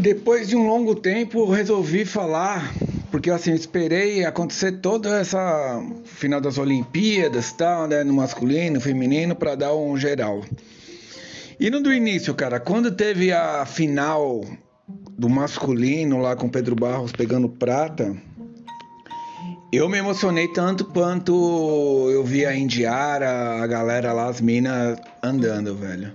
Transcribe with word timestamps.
Depois 0.00 0.48
de 0.48 0.56
um 0.56 0.66
longo 0.66 0.94
tempo, 0.94 1.44
resolvi 1.50 2.06
falar, 2.06 2.72
porque 3.10 3.30
assim, 3.30 3.52
esperei 3.52 4.24
acontecer 4.24 4.72
toda 4.80 5.20
essa 5.20 5.78
final 6.06 6.40
das 6.40 6.56
Olimpíadas, 6.56 7.52
tal, 7.52 7.86
né, 7.86 8.02
no 8.02 8.14
masculino, 8.14 8.76
no 8.76 8.80
feminino, 8.80 9.36
para 9.36 9.54
dar 9.54 9.74
um 9.74 9.98
geral. 9.98 10.42
E 11.58 11.68
no 11.68 11.82
do 11.82 11.92
início, 11.92 12.32
cara, 12.34 12.58
quando 12.58 12.90
teve 12.90 13.30
a 13.30 13.66
final 13.66 14.42
do 15.18 15.28
masculino 15.28 16.18
lá 16.18 16.34
com 16.34 16.48
Pedro 16.48 16.74
Barros 16.74 17.12
pegando 17.12 17.46
prata, 17.46 18.16
eu 19.70 19.86
me 19.86 19.98
emocionei 19.98 20.48
tanto 20.48 20.86
quanto 20.86 22.08
eu 22.10 22.24
vi 22.24 22.46
a 22.46 22.56
Indiara, 22.56 23.62
a 23.62 23.66
galera 23.66 24.14
lá, 24.14 24.28
as 24.28 24.40
minas 24.40 24.98
andando, 25.22 25.76
velho. 25.76 26.10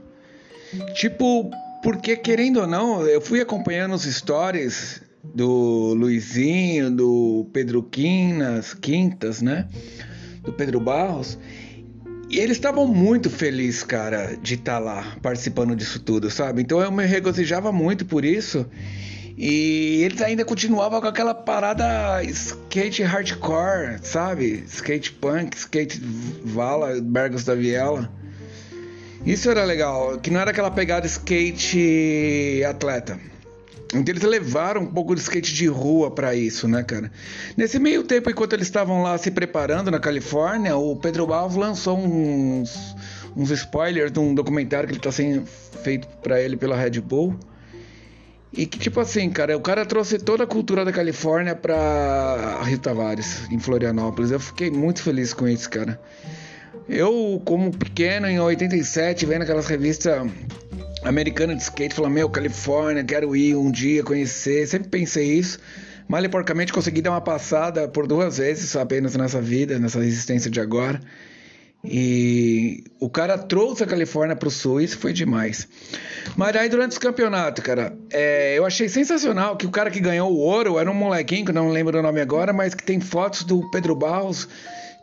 Tipo, 0.96 1.52
porque, 1.86 2.18
querendo 2.18 2.62
ou 2.62 2.66
não, 2.66 3.06
eu 3.06 3.22
fui 3.22 3.40
acompanhando 3.40 3.94
os 3.94 4.06
stories 4.06 5.04
do 5.24 5.94
Luizinho, 5.94 6.90
do 6.90 7.48
Pedro 7.54 7.84
Quinas, 7.84 8.74
Quintas, 8.74 9.40
né? 9.40 9.68
Do 10.42 10.52
Pedro 10.52 10.80
Barros. 10.80 11.38
E 12.28 12.40
eles 12.40 12.58
estavam 12.58 12.88
muito 12.88 13.30
felizes, 13.30 13.84
cara, 13.84 14.36
de 14.36 14.56
estar 14.56 14.74
tá 14.74 14.80
lá 14.80 15.16
participando 15.22 15.76
disso 15.76 16.00
tudo, 16.00 16.32
sabe? 16.32 16.64
Então 16.64 16.82
eu 16.82 16.92
me 16.92 17.06
regozijava 17.06 17.72
muito 17.72 18.04
por 18.04 18.26
isso. 18.26 18.66
E 19.38 20.02
eles 20.04 20.24
ainda 20.24 20.44
continuavam 20.44 21.00
com 21.00 21.08
aquela 21.08 21.36
parada 21.36 22.24
skate 22.24 23.04
hardcore, 23.04 24.00
sabe? 24.02 24.64
Skate 24.68 25.12
punk, 25.12 25.56
skate 25.56 26.02
vala, 26.44 27.00
Bergos 27.00 27.44
da 27.44 27.54
Viela. 27.54 28.12
Isso 29.26 29.50
era 29.50 29.64
legal, 29.64 30.20
que 30.20 30.30
não 30.30 30.40
era 30.40 30.52
aquela 30.52 30.70
pegada 30.70 31.08
skate 31.08 32.64
atleta. 32.70 33.20
Então 33.94 34.14
eles 34.14 34.24
levaram 34.24 34.82
um 34.82 34.86
pouco 34.86 35.16
de 35.16 35.22
skate 35.22 35.54
de 35.54 35.68
rua 35.68 36.12
para 36.12 36.36
isso, 36.36 36.68
né, 36.68 36.84
cara? 36.84 37.12
Nesse 37.58 37.80
meio 37.80 38.04
tempo, 38.04 38.30
enquanto 38.30 38.54
eles 38.54 38.68
estavam 38.68 39.02
lá 39.02 39.18
se 39.18 39.32
preparando 39.32 39.90
na 39.90 40.00
Califórnia, 40.00 40.76
o 40.76 40.96
Pedro 40.96 41.32
Alves 41.34 41.58
lançou 41.58 41.98
uns, 41.98 42.96
uns 43.36 43.50
spoilers 43.50 44.12
de 44.12 44.20
um 44.20 44.36
documentário 44.36 44.88
que 44.88 44.94
ele 44.94 45.02
tá 45.02 45.12
sendo 45.12 45.46
feito 45.84 46.08
para 46.22 46.40
ele 46.40 46.56
pela 46.56 46.76
Red 46.76 47.02
Bull. 47.02 47.36
E 48.54 48.66
que, 48.66 48.78
tipo 48.80 49.00
assim, 49.00 49.30
cara, 49.30 49.58
o 49.58 49.62
cara 49.62 49.86
trouxe 49.86 50.18
toda 50.18 50.46
a 50.46 50.48
cultura 50.48 50.86
da 50.86 50.92
Califórnia 50.92 51.56
pra 51.56 52.62
Rio 52.64 52.80
Tavares, 52.80 53.50
em 53.52 53.60
Florianópolis. 53.60 54.32
Eu 54.32 54.40
fiquei 54.40 54.72
muito 54.72 55.02
feliz 55.02 55.34
com 55.34 55.48
isso, 55.48 55.70
cara. 55.70 56.00
Eu, 56.88 57.42
como 57.46 57.76
pequeno, 57.76 58.28
em 58.28 58.40
87, 58.40 59.26
vendo 59.26 59.42
aquelas 59.42 59.68
revistas 59.68 60.30
americanas 61.04 61.58
de 61.58 61.64
skate, 61.64 61.96
falando, 61.96 62.14
meu, 62.14 62.30
Califórnia, 62.30 63.04
quero 63.04 63.36
ir 63.36 63.56
um 63.56 63.72
dia 63.72 64.04
conhecer. 64.04 64.68
Sempre 64.68 64.90
pensei 64.90 65.34
isso. 65.34 65.60
Mal 66.08 66.24
e 66.24 66.30
porcamente 66.30 66.72
consegui 66.72 67.02
dar 67.02 67.12
uma 67.12 67.22
passada 67.22 67.88
por 67.88 68.06
duas 68.06 68.38
vezes 68.38 68.76
apenas 68.76 69.16
nessa 69.16 69.42
vida, 69.42 69.80
nessa 69.80 70.00
existência 70.00 70.52
de 70.52 70.60
agora. 70.60 71.00
E 71.84 72.84
o 73.00 73.10
cara 73.10 73.38
trouxe 73.38 73.84
a 73.84 73.88
Califórnia 73.88 74.36
para 74.36 74.48
o 74.48 74.52
sul, 74.52 74.82
isso 74.82 74.98
foi 74.98 75.14
demais. 75.14 75.68
Mas 76.36 76.56
aí 76.56 76.68
durante 76.70 76.92
os 76.92 76.98
campeonatos, 76.98 77.64
cara, 77.64 77.96
é, 78.12 78.58
eu 78.58 78.66
achei 78.66 78.90
sensacional 78.90 79.56
que 79.56 79.66
o 79.66 79.72
cara 79.72 79.92
que 79.92 80.00
ganhou 80.00 80.32
o 80.32 80.38
ouro 80.38 80.80
era 80.80 80.90
um 80.90 80.94
molequinho, 80.96 81.46
que 81.46 81.52
não 81.52 81.70
lembro 81.70 82.00
o 82.00 82.02
nome 82.02 82.22
agora, 82.22 82.52
mas 82.52 82.74
que 82.74 82.84
tem 82.84 83.00
fotos 83.00 83.44
do 83.44 83.70
Pedro 83.70 83.96
Barros 83.96 84.48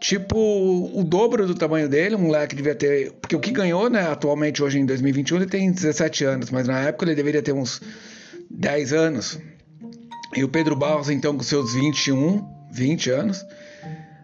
tipo 0.03 0.37
o 0.37 1.05
dobro 1.05 1.47
do 1.47 1.55
tamanho 1.55 1.89
dele, 1.89 2.17
um 2.17 2.23
moleque 2.23 2.57
devia 2.57 2.75
ter, 2.75 3.13
porque 3.13 3.37
o 3.37 3.41
que 3.41 3.53
ganhou, 3.53 3.89
né, 3.89 4.03
atualmente 4.03 4.61
hoje 4.61 4.81
em 4.81 4.85
2021, 4.85 5.37
ele 5.37 5.47
tem 5.47 5.71
17 5.71 6.25
anos, 6.25 6.51
mas 6.51 6.67
na 6.67 6.81
época 6.81 7.05
ele 7.05 7.15
deveria 7.15 7.41
ter 7.41 7.53
uns 7.53 7.81
10 8.51 8.93
anos. 8.93 9.39
E 10.37 10.43
o 10.43 10.49
Pedro 10.49 10.75
Barros 10.75 11.09
então 11.09 11.37
com 11.37 11.43
seus 11.45 11.75
21, 11.75 12.45
20 12.73 13.11
anos, 13.11 13.47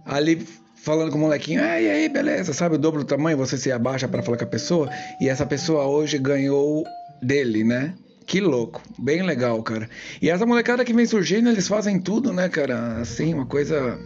ali 0.05 0.45
falando 0.75 1.13
com 1.13 1.19
o 1.19 1.21
molequinho, 1.21 1.63
ah, 1.63 1.81
e 1.81 1.89
aí, 1.89 2.09
beleza, 2.09 2.53
sabe 2.53 2.75
o 2.75 2.79
dobro 2.79 3.05
do 3.05 3.07
tamanho, 3.07 3.39
você 3.39 3.57
se 3.57 3.71
abaixa 3.71 4.09
para 4.09 4.23
falar 4.23 4.37
com 4.37 4.45
a 4.45 4.49
pessoa, 4.49 4.91
e 5.21 5.29
essa 5.29 5.47
pessoa 5.47 5.87
hoje 5.87 6.19
ganhou 6.19 6.85
dele, 7.23 7.63
né? 7.63 7.95
Que 8.27 8.41
louco, 8.41 8.83
bem 8.99 9.23
legal, 9.23 9.63
cara. 9.63 9.89
E 10.21 10.29
essa 10.29 10.45
molecada 10.45 10.85
que 10.85 10.93
vem 10.93 11.07
surgindo, 11.07 11.49
eles 11.49 11.69
fazem 11.69 12.01
tudo, 12.01 12.33
né, 12.33 12.49
cara? 12.49 12.97
Assim, 13.01 13.33
uma 13.33 13.47
coisa 13.47 13.99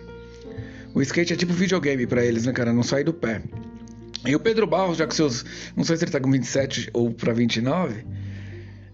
o 0.94 1.02
skate 1.02 1.32
é 1.32 1.36
tipo 1.36 1.52
videogame 1.52 2.06
para 2.06 2.24
eles, 2.24 2.46
né, 2.46 2.52
cara? 2.52 2.72
Não 2.72 2.82
sai 2.82 3.04
do 3.04 3.12
pé. 3.12 3.42
E 4.26 4.36
o 4.36 4.40
Pedro 4.40 4.66
Barros, 4.66 4.98
já 4.98 5.06
com 5.06 5.12
seus. 5.12 5.44
Não 5.76 5.84
sei 5.84 5.96
se 5.96 6.04
ele 6.04 6.12
tá 6.12 6.20
com 6.20 6.30
27 6.30 6.90
ou 6.92 7.10
pra 7.10 7.32
29. 7.32 8.04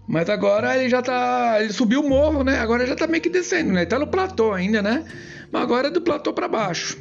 Mas 0.07 0.29
agora 0.29 0.75
ele 0.75 0.89
já 0.89 1.01
tá. 1.01 1.57
Ele 1.61 1.71
subiu 1.71 2.01
o 2.01 2.09
morro, 2.09 2.43
né? 2.43 2.59
Agora 2.59 2.85
já 2.85 2.95
tá 2.95 3.05
meio 3.05 3.21
que 3.21 3.29
descendo, 3.29 3.71
né? 3.71 3.81
Ele 3.81 3.89
tá 3.89 3.99
no 3.99 4.07
platô 4.07 4.53
ainda, 4.53 4.81
né? 4.81 5.05
Mas 5.51 5.61
agora 5.61 5.87
é 5.87 5.91
do 5.91 6.01
platô 6.01 6.33
para 6.33 6.47
baixo. 6.47 6.97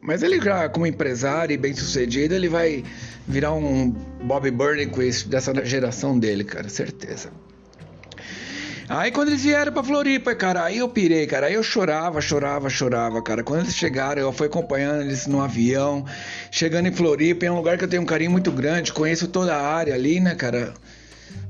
Mas 0.00 0.22
ele 0.22 0.40
já, 0.40 0.68
como 0.68 0.86
empresário 0.86 1.52
e 1.52 1.56
bem 1.56 1.74
sucedido, 1.74 2.34
ele 2.34 2.48
vai 2.48 2.84
virar 3.26 3.52
um 3.52 3.90
Bob 4.22 4.50
Burnquist 4.50 5.28
dessa 5.28 5.52
geração 5.64 6.18
dele, 6.18 6.44
cara, 6.44 6.68
certeza. 6.68 7.30
Aí 8.90 9.12
quando 9.12 9.28
eles 9.28 9.44
vieram 9.44 9.70
pra 9.72 9.84
Floripa, 9.84 10.34
cara, 10.34 10.64
aí 10.64 10.78
eu 10.78 10.88
pirei, 10.88 11.24
cara. 11.24 11.46
Aí 11.46 11.54
eu 11.54 11.62
chorava, 11.62 12.20
chorava, 12.20 12.68
chorava, 12.68 13.22
cara. 13.22 13.44
Quando 13.44 13.60
eles 13.60 13.76
chegaram, 13.76 14.20
eu 14.20 14.32
fui 14.32 14.48
acompanhando 14.48 15.02
eles 15.02 15.28
no 15.28 15.40
avião. 15.40 16.04
Chegando 16.50 16.88
em 16.88 16.92
Floripa, 16.92 17.46
é 17.46 17.52
um 17.52 17.54
lugar 17.54 17.78
que 17.78 17.84
eu 17.84 17.88
tenho 17.88 18.02
um 18.02 18.04
carinho 18.04 18.32
muito 18.32 18.50
grande. 18.50 18.92
Conheço 18.92 19.28
toda 19.28 19.54
a 19.54 19.62
área 19.62 19.94
ali, 19.94 20.18
né, 20.18 20.34
cara? 20.34 20.74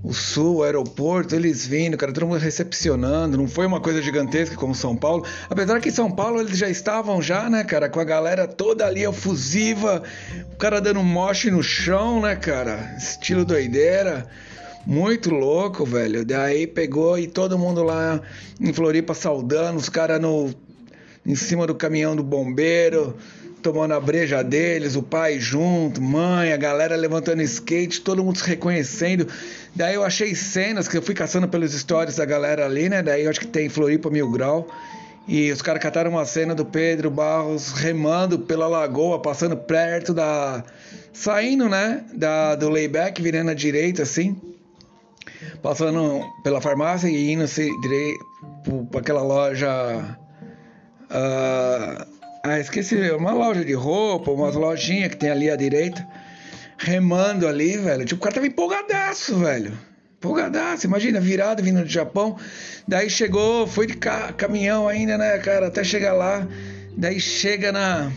O 0.04 0.12
sul, 0.12 0.56
o 0.56 0.62
aeroporto, 0.64 1.34
eles 1.34 1.66
vindo, 1.66 1.96
cara, 1.96 2.12
todo 2.12 2.26
mundo 2.26 2.38
recepcionando. 2.38 3.38
Não 3.38 3.48
foi 3.48 3.64
uma 3.64 3.80
coisa 3.80 4.02
gigantesca 4.02 4.54
como 4.54 4.74
São 4.74 4.94
Paulo. 4.94 5.24
Apesar 5.48 5.80
que 5.80 5.88
em 5.88 5.92
São 5.92 6.10
Paulo 6.10 6.42
eles 6.42 6.58
já 6.58 6.68
estavam 6.68 7.22
já, 7.22 7.48
né, 7.48 7.64
cara, 7.64 7.88
com 7.88 8.00
a 8.00 8.04
galera 8.04 8.46
toda 8.46 8.84
ali 8.84 9.02
efusiva. 9.02 10.02
O 10.52 10.56
cara 10.56 10.78
dando 10.78 11.02
moche 11.02 11.50
no 11.50 11.62
chão, 11.62 12.20
né, 12.20 12.36
cara? 12.36 12.94
Estilo 12.98 13.46
doideira. 13.46 14.28
Muito 14.86 15.30
louco, 15.30 15.84
velho. 15.84 16.24
Daí 16.24 16.66
pegou 16.66 17.18
e 17.18 17.26
todo 17.26 17.58
mundo 17.58 17.82
lá 17.82 18.20
em 18.60 18.72
Floripa 18.72 19.14
saudando, 19.14 19.76
os 19.76 19.88
caras 19.88 20.20
no 20.20 20.54
em 21.24 21.34
cima 21.34 21.66
do 21.66 21.74
caminhão 21.74 22.16
do 22.16 22.22
bombeiro, 22.22 23.14
tomando 23.62 23.92
a 23.92 24.00
breja 24.00 24.42
deles, 24.42 24.96
o 24.96 25.02
pai 25.02 25.38
junto, 25.38 26.00
mãe, 26.00 26.52
a 26.52 26.56
galera 26.56 26.96
levantando 26.96 27.42
skate, 27.42 28.00
todo 28.00 28.24
mundo 28.24 28.38
se 28.38 28.48
reconhecendo. 28.48 29.26
Daí 29.76 29.94
eu 29.94 30.02
achei 30.02 30.34
cenas 30.34 30.88
que 30.88 30.96
eu 30.96 31.02
fui 31.02 31.14
caçando 31.14 31.46
pelos 31.46 31.72
stories 31.72 32.16
da 32.16 32.24
galera 32.24 32.64
ali, 32.64 32.88
né? 32.88 33.02
Daí 33.02 33.24
eu 33.24 33.30
acho 33.30 33.40
que 33.40 33.46
tem 33.46 33.68
Floripa 33.68 34.08
Mil 34.10 34.30
Grau. 34.30 34.66
E 35.28 35.52
os 35.52 35.60
caras 35.60 35.82
cataram 35.82 36.10
uma 36.12 36.24
cena 36.24 36.54
do 36.54 36.64
Pedro 36.64 37.10
Barros 37.10 37.72
remando 37.72 38.38
pela 38.38 38.66
lagoa, 38.66 39.20
passando 39.20 39.56
perto 39.56 40.14
da. 40.14 40.64
saindo, 41.12 41.68
né? 41.68 42.02
Da, 42.14 42.54
do 42.54 42.70
layback, 42.70 43.20
virando 43.20 43.50
à 43.50 43.54
direita 43.54 44.02
assim 44.02 44.49
passando 45.62 46.22
pela 46.42 46.60
farmácia 46.60 47.08
e 47.08 47.32
indo 47.32 47.44
direito 47.80 48.18
para 48.90 49.00
aquela 49.00 49.22
loja. 49.22 50.18
Uh, 51.10 52.06
ah, 52.42 52.58
esqueci, 52.58 52.96
uma 53.10 53.32
loja 53.32 53.64
de 53.64 53.74
roupa, 53.74 54.30
umas 54.30 54.54
lojinhas 54.54 55.10
que 55.10 55.16
tem 55.16 55.30
ali 55.30 55.50
à 55.50 55.56
direita, 55.56 56.06
remando 56.78 57.46
ali, 57.46 57.76
velho. 57.76 58.04
Tipo, 58.04 58.20
o 58.20 58.22
cara 58.22 58.34
tava 58.34 58.46
empolgadaço, 58.46 59.36
velho. 59.36 59.72
Empolgadaço, 60.16 60.86
imagina, 60.86 61.20
virado 61.20 61.62
vindo 61.62 61.82
do 61.82 61.88
Japão. 61.88 62.36
Daí 62.86 63.10
chegou, 63.10 63.66
foi 63.66 63.86
de 63.86 63.94
ca 63.94 64.32
caminhão 64.32 64.88
ainda, 64.88 65.18
né, 65.18 65.38
cara, 65.38 65.66
até 65.66 65.84
chegar 65.84 66.12
lá. 66.12 66.46
Daí 66.96 67.20
chega 67.20 67.72
na 67.72 68.10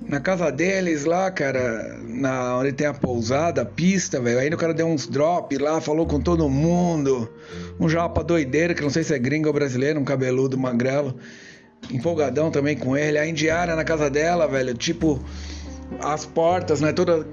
na 0.00 0.20
casa 0.20 0.50
deles 0.50 1.04
lá, 1.04 1.30
cara, 1.30 1.98
na 2.02 2.56
onde 2.58 2.72
tem 2.72 2.86
a 2.86 2.94
pousada, 2.94 3.62
a 3.62 3.64
pista, 3.64 4.20
velho. 4.20 4.38
Aí 4.38 4.48
o 4.48 4.56
cara 4.56 4.74
deu 4.74 4.86
uns 4.86 5.06
drop 5.06 5.56
lá, 5.58 5.80
falou 5.80 6.06
com 6.06 6.20
todo 6.20 6.48
mundo. 6.48 7.30
Um 7.78 7.88
japa 7.88 8.24
doideiro, 8.24 8.74
que 8.74 8.82
não 8.82 8.90
sei 8.90 9.04
se 9.04 9.14
é 9.14 9.18
gringo 9.18 9.48
ou 9.48 9.54
brasileiro, 9.54 10.00
um 10.00 10.04
cabeludo 10.04 10.58
magrelo. 10.58 11.16
Empolgadão 11.90 12.50
também 12.50 12.76
com 12.76 12.96
ele. 12.96 13.18
A 13.18 13.26
indiara 13.26 13.76
na 13.76 13.84
casa 13.84 14.10
dela, 14.10 14.46
velho, 14.46 14.74
tipo, 14.74 15.22
as 16.02 16.24
portas, 16.26 16.80
né, 16.80 16.92
todas 16.92 17.26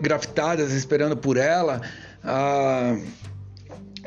grafitadas 0.00 0.72
esperando 0.72 1.16
por 1.16 1.36
ela. 1.36 1.80
A, 2.22 2.96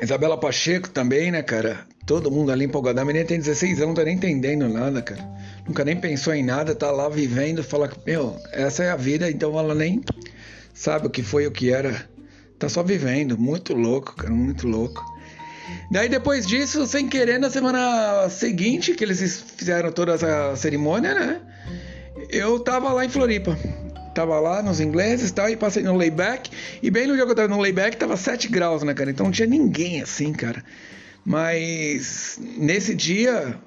Isabela 0.02 0.38
Pacheco 0.38 0.90
também, 0.90 1.32
né, 1.32 1.42
cara? 1.42 1.88
Todo 2.06 2.30
mundo 2.30 2.52
ali 2.52 2.66
empolgado. 2.66 3.00
A 3.00 3.06
menina 3.06 3.25
tem 3.25 3.40
16 3.40 3.78
anos, 3.78 3.88
não 3.88 3.94
tá 3.96 4.04
nem 4.04 4.16
entendendo 4.16 4.69
nada, 4.69 5.02
cara. 5.02 5.28
Nunca 5.68 5.84
nem 5.84 5.96
pensou 5.96 6.34
em 6.34 6.44
nada, 6.44 6.75
tá 6.75 6.92
lá 6.92 7.10
vivendo, 7.10 7.63
fala 7.63 7.88
que, 7.88 7.98
meu, 8.06 8.38
essa 8.52 8.84
é 8.84 8.92
a 8.92 8.96
vida, 8.96 9.30
então 9.30 9.57
ela 9.57 9.74
nem 9.74 10.04
sabe 10.74 11.07
o 11.07 11.10
que 11.10 11.24
foi 11.24 11.48
o 11.48 11.52
que 11.52 11.72
era. 11.72 12.07
Tá 12.60 12.69
só 12.69 12.84
vivendo. 12.84 13.38
Muito 13.38 13.74
louco, 13.74 14.16
cara, 14.16 14.31
muito 14.31 14.68
louco. 14.68 15.04
Daí 15.90 16.07
depois 16.07 16.46
disso, 16.46 16.86
sem 16.86 17.07
querer, 17.07 17.40
na 17.40 17.50
semana 17.50 18.30
seguinte, 18.30 18.94
que 18.94 19.04
eles 19.04 19.44
fizeram 19.57 19.92
toda 19.92 20.13
essa 20.13 20.56
cerimônia, 20.56 21.13
né? 21.13 21.42
Eu 22.30 22.60
tava 22.60 22.94
lá 22.94 23.04
em 23.04 23.10
Floripa. 23.10 23.57
Tava 24.13 24.40
lá 24.40 24.62
nos 24.62 24.80
ingleses 24.80 25.31
e 25.31 25.34
tal, 25.34 25.50
e 25.50 25.57
passei 25.57 25.84
no 25.84 25.98
layback. 25.98 26.50
E 26.81 26.90
bem 26.90 27.07
no 27.07 27.16
dia 27.16 27.25
que 27.25 27.31
eu 27.31 27.36
tava 27.36 27.48
no 27.48 27.60
layback, 27.60 27.98
tava 27.98 28.16
7 28.16 28.48
graus, 28.48 28.84
né, 28.84 28.94
cara? 28.94 29.10
Então 29.10 29.25
não 29.25 29.31
tinha 29.31 29.48
ninguém 29.48 30.02
assim, 30.02 30.31
cara. 30.31 30.63
Mas 31.25 32.39
nesse 32.39 32.94
dia, 32.94 33.60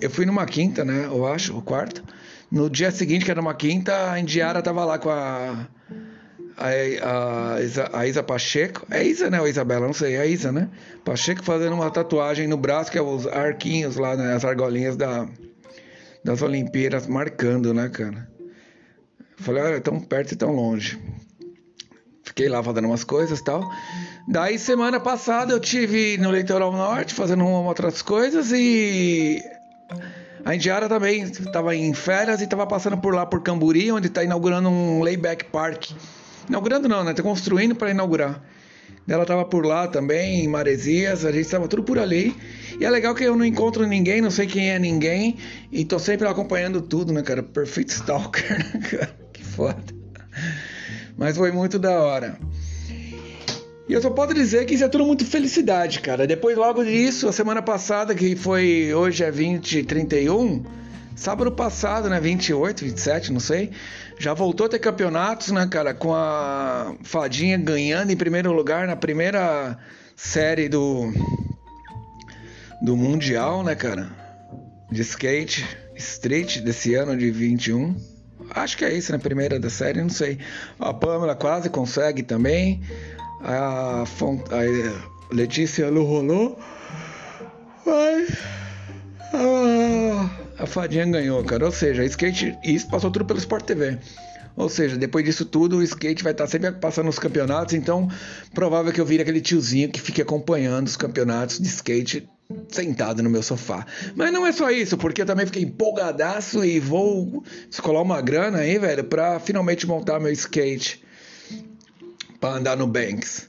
eu 0.00 0.08
fui 0.08 0.24
numa 0.24 0.46
quinta, 0.46 0.84
né? 0.84 1.06
Eu 1.06 1.26
acho, 1.26 1.56
o 1.56 1.60
quarto. 1.60 2.04
No 2.50 2.70
dia 2.70 2.92
seguinte, 2.92 3.24
que 3.24 3.30
era 3.30 3.40
uma 3.40 3.54
quinta, 3.54 4.12
a 4.12 4.20
Indiara 4.20 4.62
tava 4.62 4.84
lá 4.84 4.98
com 4.98 5.10
a. 5.10 5.68
A, 6.58 7.56
a, 7.56 7.60
Isa, 7.60 7.90
a 7.92 8.06
Isa 8.06 8.22
Pacheco, 8.22 8.86
é 8.90 9.04
Isa, 9.04 9.28
né? 9.28 9.38
Ou 9.38 9.46
Isabela, 9.46 9.86
não 9.86 9.92
sei, 9.92 10.16
é 10.16 10.26
Isa, 10.26 10.50
né? 10.50 10.70
Pacheco 11.04 11.44
fazendo 11.44 11.74
uma 11.74 11.90
tatuagem 11.90 12.46
no 12.46 12.56
braço, 12.56 12.90
que 12.90 12.96
é 12.96 13.02
os 13.02 13.26
arquinhos 13.26 13.96
lá, 13.96 14.16
né? 14.16 14.32
As 14.32 14.42
argolinhas 14.42 14.96
da, 14.96 15.28
das 16.24 16.40
Olimpíadas 16.40 17.06
marcando, 17.06 17.74
né, 17.74 17.90
cara? 17.90 18.26
Falei, 19.36 19.62
olha, 19.62 19.80
tão 19.82 20.00
perto 20.00 20.32
e 20.32 20.36
tão 20.36 20.50
longe. 20.50 20.98
Fiquei 22.26 22.48
lá 22.48 22.62
fazendo 22.62 22.86
umas 22.86 23.04
coisas 23.04 23.40
tal. 23.40 23.70
Daí, 24.26 24.58
semana 24.58 24.98
passada, 24.98 25.52
eu 25.52 25.60
tive 25.60 26.18
no 26.18 26.32
Litoral 26.32 26.72
Norte 26.72 27.14
fazendo 27.14 27.44
uma, 27.44 27.60
outras 27.68 28.02
coisas 28.02 28.50
e. 28.52 29.42
A 30.44 30.54
Indiara 30.54 30.88
também 30.88 31.22
estava 31.22 31.74
em 31.74 31.92
férias 31.94 32.40
e 32.40 32.44
estava 32.44 32.66
passando 32.66 32.98
por 32.98 33.14
lá 33.14 33.24
por 33.24 33.42
Camburi, 33.42 33.90
onde 33.90 34.08
está 34.08 34.22
inaugurando 34.22 34.68
um 34.68 35.02
layback 35.02 35.44
park. 35.46 35.90
Inaugurando 36.48 36.88
não, 36.88 37.04
né? 37.04 37.12
Está 37.12 37.22
construindo 37.22 37.74
para 37.74 37.90
inaugurar. 37.90 38.42
Ela 39.08 39.22
estava 39.22 39.44
por 39.44 39.64
lá 39.64 39.86
também, 39.86 40.44
em 40.44 40.48
Maresias, 40.48 41.24
a 41.24 41.30
gente 41.30 41.42
estava 41.42 41.68
tudo 41.68 41.84
por 41.84 41.98
ali. 41.98 42.36
E 42.78 42.84
é 42.84 42.90
legal 42.90 43.14
que 43.14 43.24
eu 43.24 43.36
não 43.36 43.44
encontro 43.44 43.86
ninguém, 43.86 44.20
não 44.20 44.30
sei 44.30 44.46
quem 44.46 44.70
é 44.70 44.78
ninguém, 44.78 45.36
e 45.70 45.84
tô 45.84 45.98
sempre 45.98 46.26
acompanhando 46.26 46.82
tudo, 46.82 47.12
né, 47.12 47.22
cara? 47.22 47.42
Perfeito 47.42 47.90
stalker, 47.90 48.58
né, 48.74 48.80
cara? 48.80 49.16
Que 49.32 49.44
foda. 49.44 49.95
Mas 51.16 51.36
foi 51.36 51.50
muito 51.50 51.78
da 51.78 51.98
hora. 51.98 52.38
E 53.88 53.92
eu 53.92 54.02
só 54.02 54.10
posso 54.10 54.34
dizer 54.34 54.66
que 54.66 54.74
isso 54.74 54.84
é 54.84 54.88
tudo 54.88 55.06
muito 55.06 55.24
felicidade, 55.24 56.00
cara. 56.00 56.26
Depois, 56.26 56.56
logo 56.56 56.84
disso, 56.84 57.28
a 57.28 57.32
semana 57.32 57.62
passada, 57.62 58.14
que 58.14 58.34
foi 58.34 58.92
hoje 58.92 59.22
é 59.22 59.30
20, 59.30 59.84
31, 59.84 60.64
sábado 61.14 61.52
passado, 61.52 62.10
né? 62.10 62.18
28, 62.18 62.84
27, 62.84 63.32
não 63.32 63.38
sei. 63.38 63.70
Já 64.18 64.34
voltou 64.34 64.66
a 64.66 64.68
ter 64.68 64.80
campeonatos, 64.80 65.52
né, 65.52 65.68
cara? 65.70 65.94
Com 65.94 66.12
a 66.12 66.96
Fadinha 67.04 67.56
ganhando 67.56 68.10
em 68.10 68.16
primeiro 68.16 68.52
lugar 68.52 68.88
na 68.88 68.96
primeira 68.96 69.78
série 70.16 70.68
do, 70.68 71.12
do 72.82 72.96
Mundial, 72.96 73.62
né, 73.62 73.76
cara? 73.76 74.10
De 74.90 75.00
skate, 75.02 75.64
street 75.94 76.58
desse 76.58 76.94
ano 76.94 77.16
de 77.16 77.30
21. 77.30 78.15
Acho 78.50 78.76
que 78.76 78.84
é 78.84 78.92
isso, 78.92 79.12
né? 79.12 79.18
Primeira 79.18 79.58
da 79.58 79.70
série, 79.70 80.00
não 80.00 80.08
sei. 80.08 80.38
A 80.78 80.94
Pamela 80.94 81.34
quase 81.34 81.68
consegue 81.68 82.22
também 82.22 82.80
a, 83.40 84.02
a 84.02 85.34
Letícia 85.34 85.90
não 85.90 86.04
rolou, 86.04 86.58
mas 87.84 88.28
a, 89.32 90.62
a 90.62 90.66
Fadinha 90.66 91.06
ganhou, 91.06 91.42
cara. 91.44 91.66
Ou 91.66 91.72
seja, 91.72 92.04
skate, 92.04 92.56
isso 92.64 92.88
passou 92.88 93.10
tudo 93.10 93.24
pelo 93.24 93.38
Sport 93.38 93.64
TV. 93.64 93.98
Ou 94.56 94.70
seja, 94.70 94.96
depois 94.96 95.24
disso 95.24 95.44
tudo, 95.44 95.76
o 95.76 95.82
skate 95.82 96.22
vai 96.22 96.32
estar 96.32 96.46
sempre 96.46 96.72
passando 96.72 97.08
os 97.10 97.18
campeonatos, 97.18 97.74
então 97.74 98.08
provável 98.54 98.90
que 98.90 99.00
eu 99.00 99.04
vire 99.04 99.22
aquele 99.22 99.40
tiozinho 99.40 99.90
que 99.90 100.00
fique 100.00 100.22
acompanhando 100.22 100.86
os 100.86 100.96
campeonatos 100.96 101.58
de 101.58 101.66
skate 101.68 102.26
sentado 102.68 103.22
no 103.22 103.30
meu 103.30 103.42
sofá. 103.42 103.86
Mas 104.14 104.32
não 104.32 104.46
é 104.46 104.52
só 104.52 104.70
isso, 104.70 104.96
porque 104.96 105.22
eu 105.22 105.26
também 105.26 105.46
fiquei 105.46 105.62
empolgadaço 105.62 106.64
e 106.64 106.78
vou 106.78 107.42
descolar 107.68 108.02
uma 108.02 108.20
grana 108.20 108.58
aí, 108.58 108.78
velho, 108.78 109.04
pra 109.04 109.40
finalmente 109.40 109.86
montar 109.86 110.20
meu 110.20 110.32
skate 110.32 111.04
para 112.40 112.56
andar 112.56 112.76
no 112.76 112.86
Banks. 112.86 113.48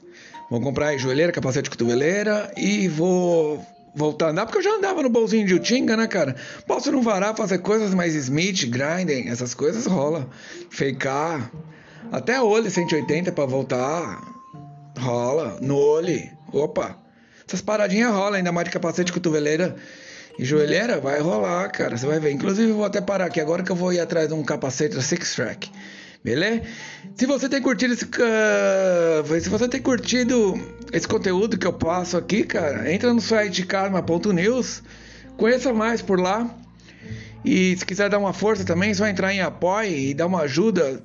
Vou 0.50 0.60
comprar 0.60 0.88
aí 0.88 0.98
joelheira, 0.98 1.30
capacete 1.30 1.64
de 1.64 1.70
cotoveleira 1.70 2.52
e 2.56 2.88
vou 2.88 3.64
voltar 3.94 4.26
a 4.26 4.30
andar, 4.30 4.46
porque 4.46 4.58
eu 4.58 4.62
já 4.62 4.76
andava 4.76 5.02
no 5.02 5.10
bolzinho 5.10 5.46
de 5.46 5.54
Utinga, 5.54 5.96
né, 5.96 6.06
cara? 6.06 6.36
Posso 6.66 6.90
não 6.90 7.02
varar, 7.02 7.36
fazer 7.36 7.58
coisas 7.58 7.94
mais 7.94 8.14
Smith, 8.14 8.64
grinding, 8.66 9.28
essas 9.28 9.54
coisas 9.54 9.86
rola. 9.86 10.28
Fakear. 10.70 11.50
Até 12.10 12.40
olho 12.40 12.70
180 12.70 13.32
para 13.32 13.44
voltar. 13.44 14.22
Rola. 14.98 15.58
No 15.60 15.76
olho. 15.76 16.30
Opa. 16.52 17.07
Essas 17.48 17.62
paradinhas 17.62 18.12
rolam, 18.12 18.34
ainda 18.34 18.52
mais 18.52 18.66
de 18.66 18.70
capacete 18.70 19.10
cotoveleira 19.10 19.74
e 20.38 20.44
joelheira, 20.44 21.00
vai 21.00 21.18
rolar, 21.18 21.66
cara. 21.70 21.96
Você 21.96 22.06
vai 22.06 22.20
ver. 22.20 22.30
Inclusive, 22.30 22.68
eu 22.68 22.76
vou 22.76 22.84
até 22.84 23.00
parar 23.00 23.24
aqui 23.24 23.40
agora 23.40 23.62
que 23.62 23.72
eu 23.72 23.76
vou 23.76 23.90
ir 23.90 24.00
atrás 24.00 24.28
de 24.28 24.34
um 24.34 24.42
capacete 24.42 24.94
da 24.94 25.00
Six 25.00 25.34
Track. 25.34 25.70
Beleza? 26.22 26.60
Se 27.16 27.24
você 27.24 27.48
tem 27.48 27.62
curtido 27.62 27.94
esse 27.94 28.04
uh, 28.04 29.40
se 29.40 29.48
você 29.48 29.66
tem 29.66 29.80
curtido 29.80 30.60
esse 30.92 31.08
conteúdo 31.08 31.56
que 31.56 31.66
eu 31.66 31.72
passo 31.72 32.18
aqui, 32.18 32.44
cara, 32.44 32.92
entra 32.92 33.14
no 33.14 33.20
site 33.20 33.64
karma.news, 33.64 34.82
conheça 35.38 35.72
mais 35.72 36.02
por 36.02 36.20
lá. 36.20 36.54
E 37.42 37.74
se 37.78 37.86
quiser 37.86 38.10
dar 38.10 38.18
uma 38.18 38.34
força 38.34 38.62
também, 38.62 38.92
só 38.92 39.06
entrar 39.06 39.32
em 39.32 39.40
apoie 39.40 40.10
e 40.10 40.14
dar 40.14 40.26
uma 40.26 40.42
ajuda, 40.42 41.00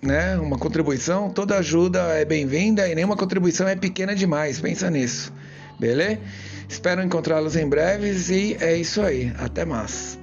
né? 0.00 0.36
Uma 0.36 0.58
contribuição. 0.58 1.28
Toda 1.28 1.56
ajuda 1.56 1.98
é 2.12 2.24
bem-vinda 2.24 2.86
e 2.88 2.94
nenhuma 2.94 3.16
contribuição 3.16 3.66
é 3.66 3.74
pequena 3.74 4.14
demais. 4.14 4.60
Pensa 4.60 4.88
nisso. 4.88 5.32
Beleza? 5.78 6.20
Espero 6.68 7.02
encontrá-los 7.02 7.56
em 7.56 7.68
breves 7.68 8.28
e 8.30 8.56
é 8.60 8.76
isso 8.76 9.00
aí. 9.00 9.32
Até 9.38 9.64
mais. 9.64 10.18